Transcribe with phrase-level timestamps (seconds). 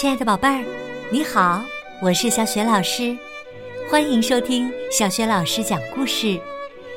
[0.00, 0.64] 亲爱的宝贝儿，
[1.10, 1.62] 你好，
[2.00, 3.14] 我是小雪老师，
[3.90, 6.40] 欢迎收听小雪老师讲故事，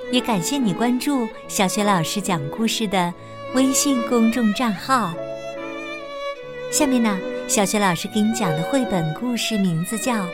[0.10, 3.13] 也感谢你关注小雪老师讲故事的
[3.55, 5.14] 微信公众账号。
[6.71, 10.14] 下面呢，小雪老师给你讲的绘本故事名字叫《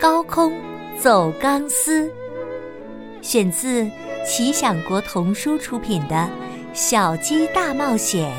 [0.00, 0.52] 高空
[1.00, 2.06] 走钢丝》，
[3.20, 3.90] 选自
[4.24, 6.14] 奇想国童书出品的
[6.72, 8.30] 《小鸡大冒险》。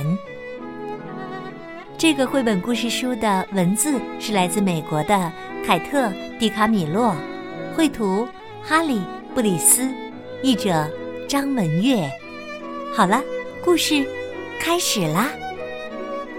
[1.99, 5.29] 这个绘本故事书的文字是来自美国的
[5.65, 7.13] 凯特·迪卡米洛，
[7.75, 8.25] 绘图
[8.63, 8.99] 哈利·
[9.35, 9.85] 布里斯，
[10.41, 10.89] 译者
[11.27, 12.09] 张文月。
[12.95, 13.21] 好了，
[13.65, 14.07] 故事
[14.61, 15.27] 开始啦！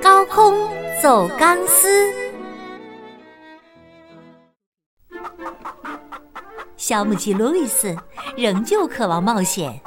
[0.00, 0.66] 高空
[1.02, 2.10] 走钢丝，
[6.78, 7.94] 小母鸡路易斯
[8.34, 9.78] 仍旧渴望冒险。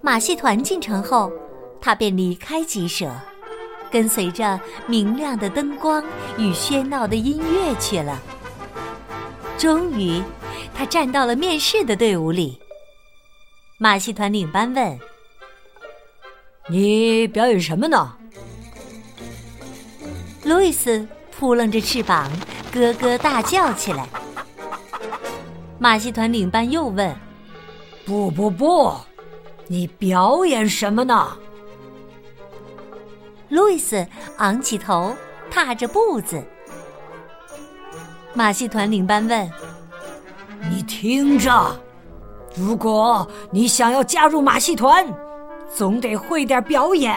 [0.00, 1.30] 马戏团进城后，
[1.80, 3.08] 他便离开鸡舍。
[3.90, 6.02] 跟随着明亮的灯光
[6.38, 8.20] 与喧闹的音乐去了。
[9.58, 10.22] 终于，
[10.74, 12.60] 他站到了面试的队伍里。
[13.78, 14.98] 马戏团领班问
[16.68, 18.14] ：“你表演什么呢？”
[20.44, 22.30] 路易斯扑棱着翅膀，
[22.72, 24.06] 咯咯大叫起来。
[25.78, 27.14] 马戏团领班又问
[28.06, 28.94] ：“不不不，
[29.66, 31.36] 你表演什么呢？”
[33.48, 34.06] 路易斯
[34.38, 35.14] 昂起头，
[35.50, 36.42] 踏着步子。
[38.34, 39.50] 马戏团领班问
[40.70, 41.80] ：“你听着，
[42.56, 45.06] 如果你想要加入马戏团，
[45.74, 47.14] 总得会点表演。”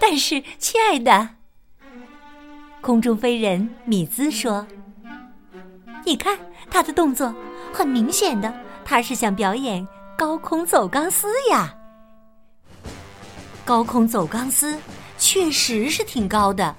[0.00, 1.28] 但是，亲爱的，
[2.80, 4.66] 空中飞人米兹说
[6.04, 6.38] ：“你看
[6.70, 7.32] 他的动作，
[7.72, 8.52] 很明显的，
[8.84, 9.86] 他是想表演
[10.18, 11.72] 高空走钢丝呀。”
[13.64, 14.78] 高空走钢丝
[15.18, 16.74] 确实是挺高的。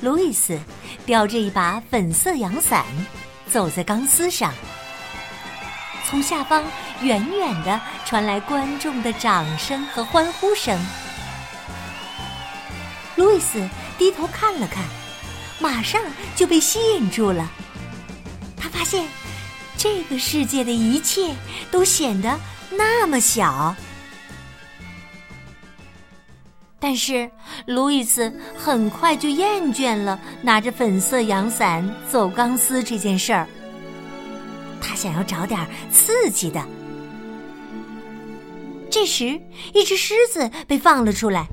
[0.00, 0.58] 路易斯
[1.04, 2.84] 叼着一把粉色阳伞，
[3.50, 4.52] 走在钢丝上。
[6.08, 6.64] 从下方
[7.02, 10.78] 远远的传来观众的掌声和欢呼声。
[13.16, 14.84] 路易斯低头看了看，
[15.58, 16.00] 马上
[16.34, 17.50] 就被吸引住了。
[18.56, 19.06] 他发现，
[19.76, 21.34] 这个世界的一切
[21.70, 22.38] 都显得
[22.70, 23.74] 那么小。
[26.78, 27.28] 但是，
[27.66, 33.46] 路易斯很快就厌倦了拿着粉色阳伞走钢丝这件事儿。
[34.80, 35.58] 他想要找点
[35.90, 36.62] 刺激的。
[38.90, 39.40] 这时，
[39.72, 41.48] 一只狮子被放了出来，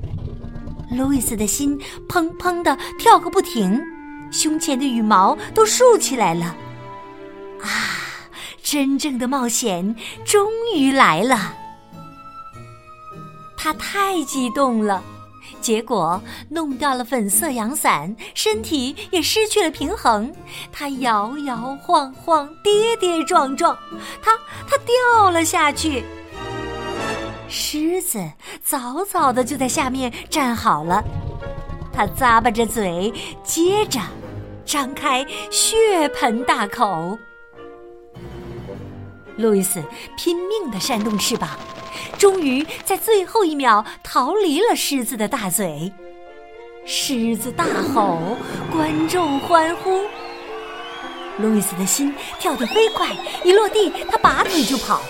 [0.90, 3.80] 路易斯的心砰砰的跳个不停，
[4.30, 6.54] 胸前的羽毛都竖起来了。
[7.62, 7.68] 啊，
[8.62, 11.56] 真正的冒险终于来了！
[13.56, 15.02] 他太激动了。
[15.64, 20.30] 结果弄掉了粉色阳伞，身体也失去了平衡。
[20.70, 23.74] 他摇摇晃晃，跌跌撞撞，
[24.22, 24.36] 他
[24.68, 26.04] 他掉了下去。
[27.48, 28.22] 狮子
[28.62, 31.02] 早早的就在下面站好了，
[31.94, 33.10] 他咂巴着嘴，
[33.42, 33.98] 接着
[34.66, 37.18] 张开血盆大口。
[39.38, 39.82] 路易斯
[40.18, 41.48] 拼命的扇动翅膀。
[42.18, 45.92] 终于在最后一秒逃离了狮子的大嘴，
[46.86, 48.36] 狮子大吼，
[48.72, 50.00] 观众欢呼。
[51.38, 53.08] 路易斯的心跳得飞快，
[53.42, 55.00] 一落地他拔腿就跑。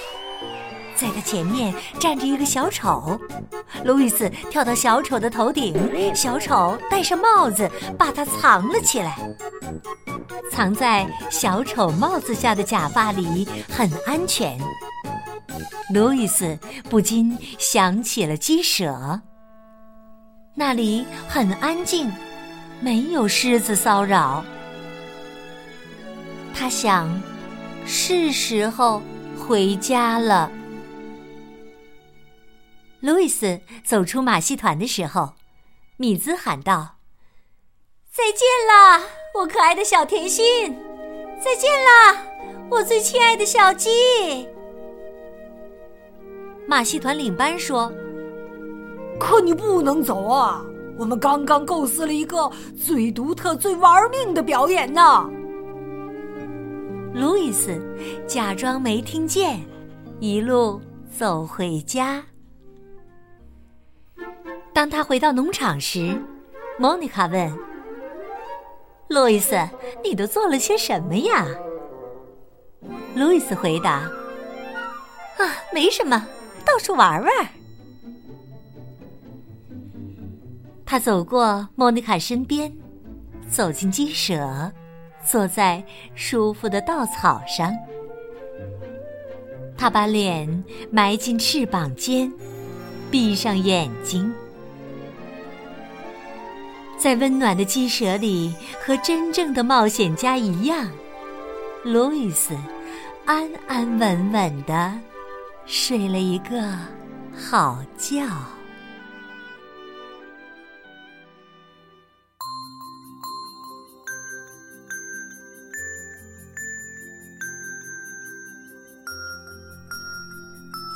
[0.97, 3.21] 在他前面站着一个小丑，
[3.85, 7.69] 路易斯跳到小丑的头顶，小丑戴上帽子
[7.99, 9.19] 把他藏了起来。
[10.51, 14.57] 藏在小丑帽子下的假发里很安全。
[15.95, 16.59] 路易斯
[16.91, 19.21] 不禁想起了鸡舍，
[20.53, 22.11] 那里很安静，
[22.81, 24.45] 没有狮子骚扰。
[26.53, 27.09] 他想，
[27.87, 29.01] 是时候
[29.39, 30.51] 回家了。
[32.99, 35.35] 路易斯走出马戏团的时候，
[35.97, 36.97] 米兹喊道
[38.11, 39.01] ：“再见啦，
[39.37, 40.45] 我可爱的小甜心！
[41.41, 42.21] 再见啦，
[42.69, 44.49] 我最亲爱的小鸡！”
[46.67, 47.93] 马戏团领班说
[49.21, 50.65] ：“可你不能走啊！
[50.97, 55.29] 我们刚刚构思了一个最独特、最玩命的表演呢。”
[57.13, 57.81] 路易斯
[58.27, 59.61] 假装没听见，
[60.21, 60.81] 一路
[61.17, 62.25] 走回家。
[64.73, 66.17] 当他回到农场时，
[66.79, 67.53] 莫妮卡问
[69.09, 69.57] ：“路易斯，
[70.03, 71.47] 你都做了些什么呀？”
[73.15, 74.11] 路易斯回答
[75.39, 76.27] ：“啊，没什么。”
[76.75, 77.31] 到处玩玩。
[80.85, 82.73] 他走过莫妮卡身边，
[83.49, 84.73] 走进鸡舍，
[85.25, 85.85] 坐在
[86.17, 87.73] 舒服的稻草上。
[89.79, 92.33] 他把脸埋进翅膀间，
[93.09, 94.35] 闭上眼睛，
[96.99, 98.53] 在温暖的鸡舍里，
[98.85, 100.91] 和真正的冒险家一样，
[101.85, 102.53] 路易斯
[103.27, 104.93] 安安稳稳的
[105.67, 106.73] 睡了一个
[107.35, 108.23] 好觉。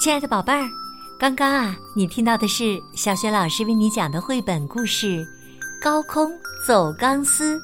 [0.00, 0.68] 亲爱的宝贝儿，
[1.18, 5.06] 刚刚啊，你听到的是小雪老师为你讲的绘本故事
[5.82, 6.30] 《高空
[6.66, 7.58] 走钢丝》，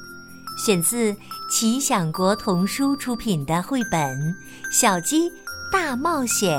[0.59, 1.15] 选自
[1.50, 4.19] 奇想国童书出品的绘本
[4.71, 5.31] 《小鸡
[5.75, 6.56] 大冒险》。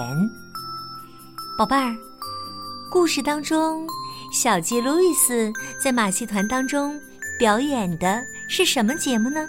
[1.57, 1.95] 宝贝儿，
[2.91, 3.87] 故事当中，
[4.33, 6.99] 小鸡路易斯在马戏团当中
[7.39, 9.47] 表演的是什么节目呢？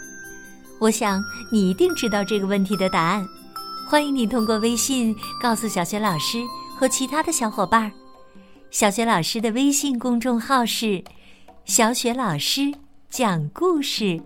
[0.78, 1.20] 我想
[1.50, 3.26] 你一定知道这个问题的答案。
[3.88, 6.38] 欢迎你通过微信告诉小雪老师
[6.78, 7.90] 和其他的小伙伴儿。
[8.70, 11.02] 小雪老师的微信公众号是
[11.66, 12.72] “小雪老师
[13.10, 14.22] 讲故事”。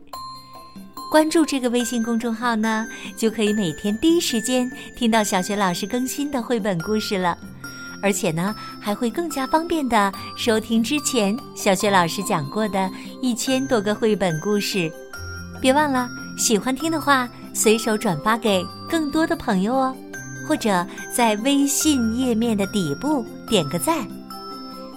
[1.11, 2.87] 关注这个微信公众号呢，
[3.17, 7.37] 就可以每天第一时间听到小学老师更新的绘本故事了。
[8.01, 12.89] 而且呢，还会更加方便的收听之前小学老师讲过的
[13.21, 14.91] 一千多个绘本故事。
[15.61, 16.09] 别忘了，
[16.39, 17.29] 喜欢听的话。
[17.53, 19.97] 随手转发给更多的朋友哦，
[20.47, 24.07] 或者在微信页面的底部点个赞。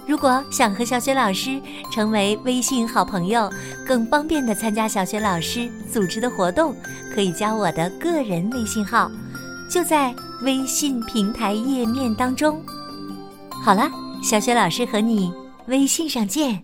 [0.06, 1.60] 如果想和小雪老师
[1.90, 3.50] 成为微信好朋友，
[3.86, 6.74] 更方便的参加小雪老师组织的活动，
[7.14, 9.10] 可以加我的个人微信号，
[9.70, 12.60] 就在微信平台页面当中。
[13.64, 13.90] 好了，
[14.22, 15.32] 小雪老师和你
[15.68, 16.62] 微信上见。